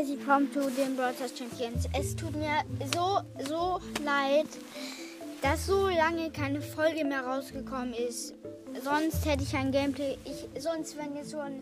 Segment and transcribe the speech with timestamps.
[0.00, 1.86] herzlich willkommen zu den Brothers Champions.
[1.92, 2.64] Es tut mir
[2.94, 4.46] so, so leid,
[5.42, 8.32] dass so lange keine Folge mehr rausgekommen ist.
[8.82, 10.16] Sonst hätte ich ein Gameplay.
[10.24, 11.60] Ich, sonst wären jetzt schon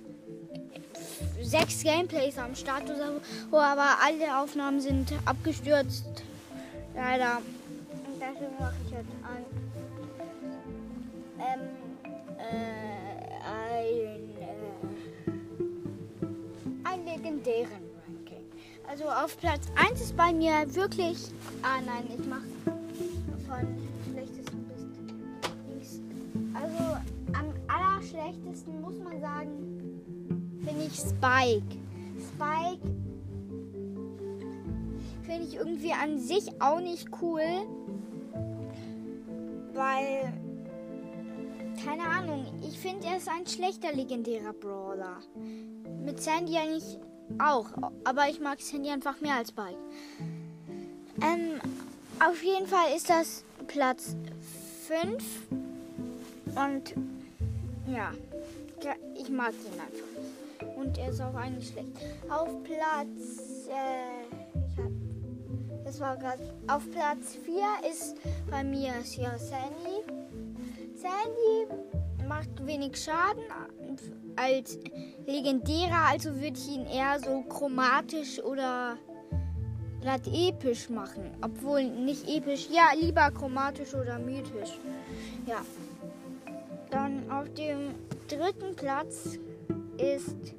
[1.43, 3.15] sechs Gameplays am Start oder
[3.51, 3.57] so.
[3.57, 6.23] Aber alle Aufnahmen sind abgestürzt.
[6.95, 7.39] Leider.
[7.39, 9.45] Und deswegen mache ich jetzt ein.
[11.41, 11.61] Ähm,
[12.39, 12.55] äh,
[13.51, 14.31] ein.
[14.39, 14.59] Äh,
[16.85, 17.88] einen legendären.
[18.91, 21.19] Also auf Platz 1 ist bei mir wirklich.
[21.63, 22.47] Ah nein, ich mache
[23.47, 23.77] von
[24.11, 24.81] schlechtesten bis
[25.69, 26.01] links.
[26.55, 26.97] Also
[27.35, 30.01] am allerschlechtesten muss man sagen,
[30.65, 31.77] finde ich Spike.
[32.33, 32.81] Spike
[35.23, 37.43] finde ich irgendwie an sich auch nicht cool.
[39.75, 40.33] Weil,
[41.85, 45.19] keine Ahnung, ich finde, er ist ein schlechter legendärer Brawler.
[46.05, 46.99] Mit Sandy eigentlich
[47.39, 47.67] auch,
[48.05, 49.79] aber ich mag Sandy einfach mehr als Spike.
[51.23, 51.61] Ähm,
[52.21, 54.17] auf jeden Fall ist das Platz
[54.87, 55.23] 5.
[56.55, 56.95] Und
[57.87, 58.13] ja,
[59.17, 60.77] ich mag ihn einfach.
[60.77, 61.93] Und er ist auch eigentlich schlecht.
[62.29, 63.69] Auf Platz.
[63.69, 66.43] Äh, hab, das war gerade.
[66.67, 68.17] Auf Platz 4 ist
[68.51, 70.03] bei mir ja Sandy.
[70.95, 71.67] Sandy
[72.29, 73.45] macht wenig Schaden
[74.37, 74.79] als
[75.27, 78.97] legendärer, also würde ich ihn eher so chromatisch oder
[80.01, 81.31] glatt episch machen.
[81.41, 84.79] Obwohl nicht episch, ja, lieber chromatisch oder mythisch.
[85.47, 85.63] Ja.
[86.91, 87.95] Dann auf dem
[88.29, 89.39] dritten Platz
[89.97, 90.55] ist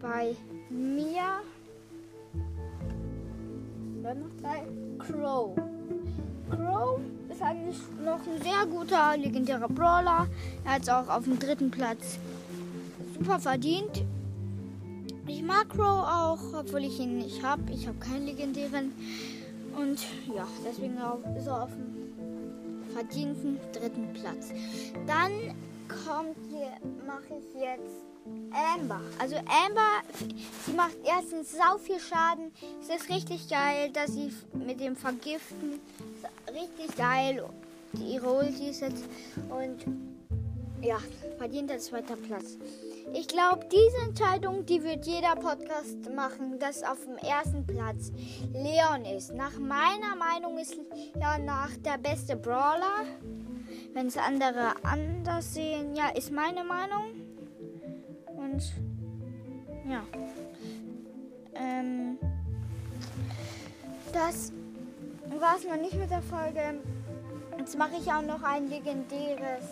[0.00, 0.36] bei
[0.70, 1.40] mir
[4.02, 4.66] wer noch drei?
[4.98, 5.56] Crow.
[6.50, 7.00] Crow
[7.36, 10.26] ist eigentlich noch ein sehr guter legendärer Brawler.
[10.64, 12.18] Er hat es auch auf dem dritten Platz
[13.14, 14.04] super verdient.
[15.26, 17.60] Ich mag Crow auch, obwohl ich ihn nicht habe.
[17.72, 18.92] Ich habe keinen legendären.
[19.76, 19.98] Und
[20.34, 20.94] ja, deswegen
[21.36, 24.52] ist er auf dem verdienten dritten Platz.
[25.06, 25.30] Dann
[25.88, 26.72] kommt hier,
[27.06, 28.06] mache ich jetzt
[28.52, 29.00] Amber.
[29.18, 30.02] Also Amber,
[30.64, 32.52] sie macht erstens sau viel Schaden.
[32.80, 35.80] Es ist richtig geil, dass sie mit dem Vergiften,
[36.48, 37.44] richtig geil,
[37.94, 39.04] ihre Ulti setzt.
[39.48, 39.86] Und
[40.82, 40.98] ja,
[41.38, 42.56] verdient der zweiter Platz.
[43.14, 48.10] Ich glaube, diese Entscheidung, die wird jeder Podcast machen, dass auf dem ersten Platz
[48.52, 49.32] Leon ist.
[49.32, 53.04] Nach meiner Meinung ist Leon nach der beste Brawler.
[53.96, 57.14] Wenn es andere anders sehen, ja, ist meine Meinung.
[58.26, 58.62] Und
[59.88, 60.02] ja.
[61.54, 62.18] Ähm,
[64.12, 64.52] das
[65.40, 66.78] war es noch nicht mit der Folge.
[67.56, 69.64] Jetzt mache ich auch noch ein legendäres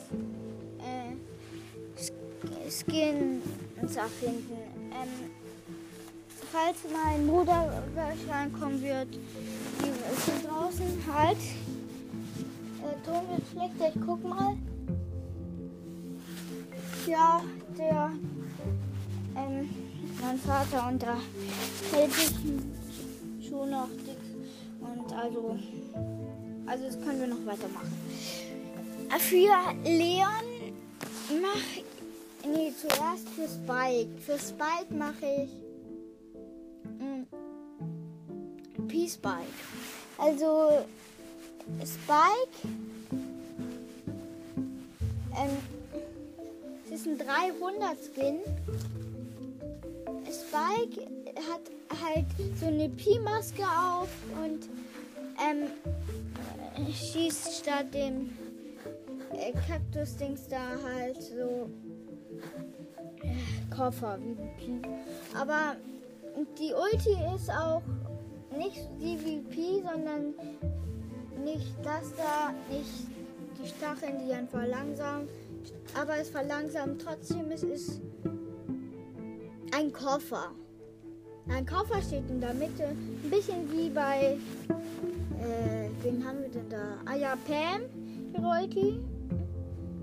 [2.70, 3.42] Skins
[3.94, 4.56] erfinden.
[4.90, 5.30] Ähm,
[6.50, 7.82] falls mein Bruder
[8.30, 9.20] reinkommen wird, die
[9.82, 11.36] hier draußen halt.
[12.84, 14.56] Der Ton wird schlechter, ich guck mal.
[17.06, 17.42] Ja,
[17.78, 18.12] der,
[19.36, 19.68] ähm,
[20.20, 21.16] mein Vater und da
[21.92, 22.34] hält sich
[23.48, 24.18] schon noch dick.
[24.80, 25.58] Und also,
[26.66, 27.92] also das können wir noch weitermachen.
[29.18, 30.74] Für Leon
[31.40, 31.84] mache
[32.46, 34.10] Nee, zuerst für Spike.
[34.20, 35.50] Für Spike mache ich
[37.00, 37.22] mm,
[38.86, 39.54] P-Spike.
[40.18, 40.84] Also
[41.84, 42.68] Spike.
[45.36, 45.56] Ähm,
[46.84, 48.40] es ist ein 300 Skin.
[50.30, 51.06] Spike
[51.50, 51.62] hat
[52.02, 52.26] halt
[52.60, 54.08] so eine Pi-Maske auf
[54.42, 54.68] und
[55.40, 55.68] ähm,
[56.92, 58.30] schießt statt dem
[59.32, 61.70] äh, Kaktus-Dings da halt so
[63.74, 64.88] Koffer, wie VP.
[65.36, 65.76] Aber
[66.58, 67.82] die Ulti ist auch
[68.56, 70.34] nicht die VP, sondern
[71.44, 73.06] nicht das da, nicht
[73.62, 75.28] die Stacheln, die dann verlangsamen.
[75.98, 78.00] Aber es verlangsamt trotzdem, es ist
[79.72, 80.50] ein Koffer.
[81.48, 84.38] Ein Koffer steht in der Mitte, ein bisschen wie bei,
[85.40, 86.98] äh, wen haben wir denn da?
[87.04, 87.82] Ah ja, Pam,
[88.34, 89.00] die Ulti.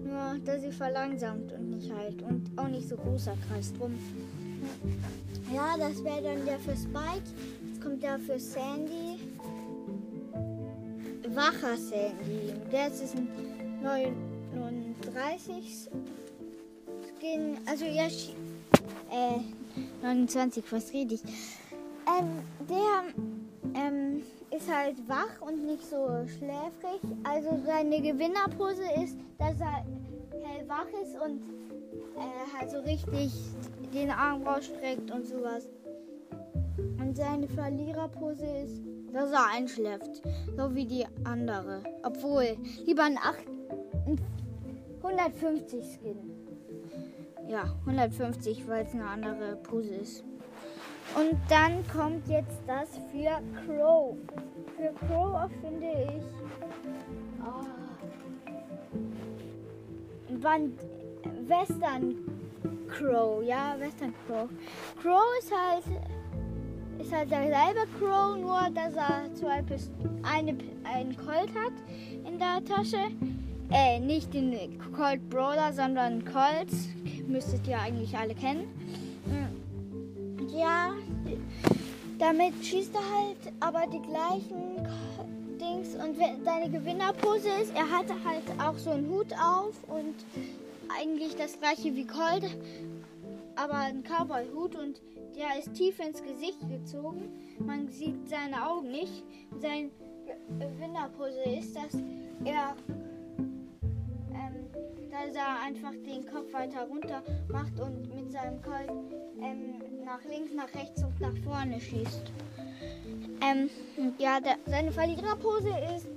[0.03, 2.21] Nur, dass sie verlangsamt und nicht halt.
[2.21, 3.97] Und auch nicht so großer Kreis drum.
[5.53, 7.23] Ja, das wäre dann der für Spike.
[7.65, 9.10] Jetzt kommt der für Sandy.
[11.35, 12.53] Wacher Sandy.
[12.71, 13.27] Der ist ein
[13.81, 15.89] 39
[17.17, 17.57] Skin.
[17.65, 18.07] Also ja,
[19.09, 19.39] äh,
[20.01, 21.23] 29, was rede ich?
[22.05, 23.03] Ähm, der
[23.81, 26.99] ähm, ist halt wach und nicht so schläfrig.
[27.23, 29.85] Also seine Gewinnerpose ist, dass er
[30.43, 31.41] hellwach ist und
[32.17, 33.31] äh, halt so richtig
[33.93, 35.69] den Arm rausstreckt und sowas.
[37.01, 40.21] Und seine Verliererpose ist, dass er einschläft.
[40.55, 41.81] So wie die andere.
[42.03, 42.55] Obwohl,
[42.85, 43.47] lieber ein 8,
[45.03, 46.17] 150 Skin.
[47.47, 50.23] Ja, 150, weil es eine andere Pose ist.
[51.15, 54.15] Und dann kommt jetzt das für Crow.
[54.77, 56.23] Für Crow finde ich.
[57.41, 57.65] Oh,
[60.35, 60.79] Band
[61.47, 62.15] Western
[62.87, 64.47] Crow, ja, Western Crow.
[65.01, 65.83] Crow ist halt
[67.11, 69.91] ist halt derselbe Crow, nur dass er zwei Pist
[70.23, 71.73] eine, einen Colt hat
[72.25, 73.11] in der Tasche.
[73.69, 74.55] Äh, nicht den
[74.95, 76.71] Colt Brawler, sondern Colt.
[77.27, 78.65] Müsstet ihr eigentlich alle kennen.
[79.25, 80.47] Hm.
[80.49, 80.91] Ja,
[82.17, 84.87] damit schießt er halt aber die gleichen
[85.59, 85.95] Dings.
[85.95, 86.15] Und
[86.45, 90.15] seine Gewinnerpose ist, er hatte halt auch so einen Hut auf und
[90.97, 92.57] eigentlich das gleiche wie Colt,
[93.55, 95.01] aber ein Cowboy-Hut und
[95.35, 97.29] der ist tief ins Gesicht gezogen.
[97.59, 99.23] Man sieht seine Augen nicht.
[99.59, 99.89] Seine
[100.59, 101.93] Gewinnerpose ist, dass
[102.45, 102.75] er,
[104.33, 104.67] ähm,
[105.09, 108.91] dass er einfach den Kopf weiter runter macht und mit seinem Colt
[109.41, 112.31] ähm, nach links, nach rechts und nach vorne schießt.
[113.41, 113.69] Ähm,
[114.17, 116.07] ja, der, seine Verliererpose ist.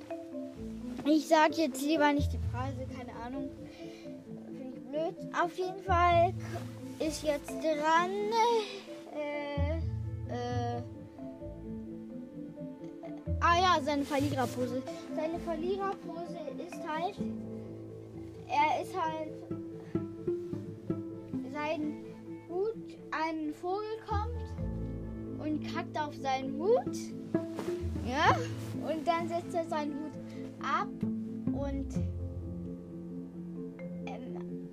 [1.06, 3.50] Ich sage jetzt lieber nicht die Preise, keine Ahnung.
[4.46, 5.34] Finde ich blöd.
[5.42, 6.32] Auf jeden Fall
[6.98, 8.10] ist jetzt dran.
[13.82, 14.82] Seine Verliererpose.
[15.14, 17.16] Seine Verliererpose ist halt.
[18.46, 19.32] Er ist halt.
[21.52, 22.04] Sein
[22.48, 26.96] Hut, ein Vogel kommt und kackt auf seinen Hut.
[28.06, 28.36] Ja,
[28.86, 30.12] und dann setzt er seinen Hut
[30.62, 30.88] ab
[31.52, 31.86] und
[34.06, 34.68] ähm,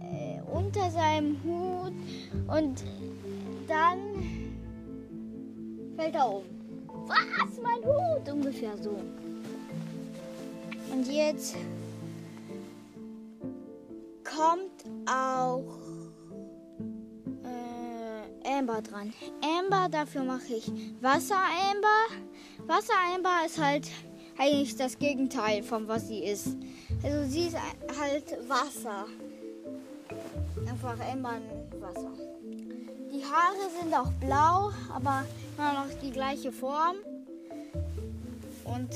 [0.00, 1.94] äh, unter seinem Hut
[2.46, 2.84] und
[3.66, 3.98] dann
[5.96, 6.55] fällt er um.
[7.06, 7.60] Was?
[7.62, 8.28] Mein Hut?
[8.32, 8.98] Ungefähr so.
[10.92, 11.56] Und jetzt
[14.24, 15.78] kommt auch
[17.44, 19.12] äh, Amber dran.
[19.42, 20.70] Amber, dafür mache ich
[21.00, 21.36] Wasser
[21.70, 22.66] Amber.
[22.66, 23.88] Wasser Amber ist halt
[24.38, 26.56] eigentlich das Gegenteil von was sie ist.
[27.02, 27.56] Also sie ist
[28.00, 29.06] halt Wasser.
[30.68, 31.38] Einfach Amber
[31.80, 32.12] Wasser.
[33.16, 35.24] Die Haare sind auch blau, aber
[35.56, 36.96] immer noch die gleiche Form.
[38.64, 38.92] Und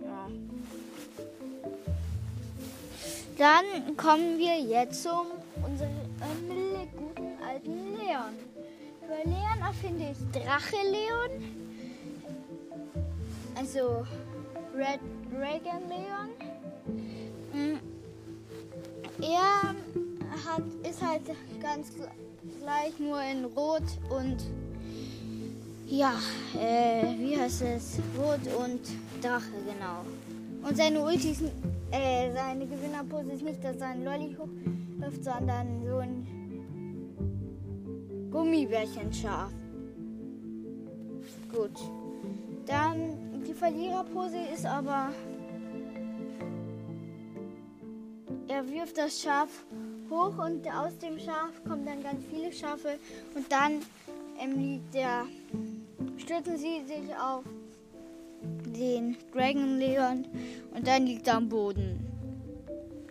[0.00, 0.28] ja.
[3.36, 5.26] Dann kommen wir jetzt zum
[5.62, 5.90] unserem
[6.96, 8.34] guten alten Leon.
[9.06, 11.30] Für Leon erfinde ich Drache Leon.
[13.56, 14.06] Also
[14.74, 16.30] Red Dragon Leon.
[17.52, 17.78] Mm.
[19.20, 19.74] Er
[20.46, 21.22] hat, ist halt
[21.60, 21.90] ganz
[22.60, 24.36] gleich nur in Rot und
[25.86, 26.14] ja,
[26.54, 27.98] äh, wie heißt es?
[28.16, 28.80] Rot und
[29.20, 30.04] Drache, genau.
[30.62, 31.42] Und seine Ulti ist,
[31.90, 36.26] äh, seine Gewinnerpose ist nicht, dass er ein Lolli hochläuft, sondern so ein
[38.30, 39.52] Gummibärchen scharf.
[41.52, 41.76] Gut.
[42.66, 45.08] Dann die Verliererpose ist aber,
[48.46, 49.48] er wirft das Schaf
[50.10, 52.98] hoch und aus dem Schaf kommen dann ganz viele Schafe
[53.34, 53.80] und dann
[54.38, 55.24] ähm, der,
[56.18, 57.44] stürzen sie sich auf
[58.42, 60.26] den Dragon Leon
[60.74, 62.06] und dann liegt er am Boden.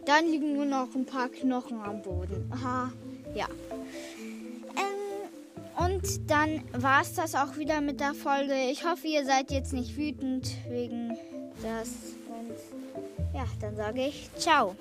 [0.06, 2.52] Dann liegen nur noch ein paar Knochen am Boden.
[2.52, 2.92] Aha,
[3.36, 3.48] ja.
[4.76, 8.56] Ähm, und dann war es das auch wieder mit der Folge.
[8.72, 11.16] Ich hoffe, ihr seid jetzt nicht wütend wegen
[11.62, 11.90] das.
[12.28, 14.76] Und ja, dann sage ich ciao.